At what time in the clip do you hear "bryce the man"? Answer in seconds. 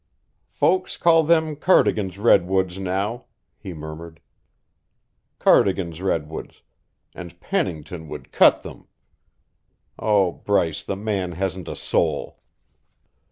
10.31-11.33